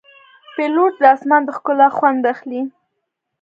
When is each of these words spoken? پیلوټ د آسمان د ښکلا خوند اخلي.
پیلوټ 0.55 0.93
د 0.99 1.03
آسمان 1.15 1.41
د 1.45 1.49
ښکلا 1.57 1.87
خوند 1.97 2.21
اخلي. 2.33 2.61